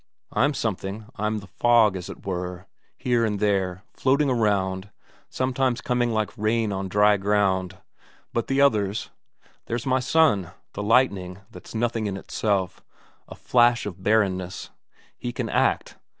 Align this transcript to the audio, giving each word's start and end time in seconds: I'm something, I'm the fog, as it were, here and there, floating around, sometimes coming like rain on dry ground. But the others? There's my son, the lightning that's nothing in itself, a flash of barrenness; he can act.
I'm 0.33 0.55
something, 0.55 1.05
I'm 1.17 1.41
the 1.41 1.45
fog, 1.45 1.95
as 1.95 2.09
it 2.09 2.25
were, 2.25 2.65
here 2.97 3.23
and 3.23 3.39
there, 3.39 3.83
floating 3.93 4.31
around, 4.31 4.89
sometimes 5.29 5.79
coming 5.79 6.09
like 6.11 6.35
rain 6.35 6.71
on 6.73 6.89
dry 6.89 7.17
ground. 7.17 7.77
But 8.33 8.47
the 8.47 8.61
others? 8.61 9.11
There's 9.67 9.85
my 9.85 9.99
son, 9.99 10.53
the 10.73 10.81
lightning 10.81 11.41
that's 11.51 11.75
nothing 11.75 12.07
in 12.07 12.17
itself, 12.17 12.81
a 13.27 13.35
flash 13.35 13.85
of 13.85 14.01
barrenness; 14.01 14.71
he 15.19 15.31
can 15.31 15.49
act. 15.49 15.97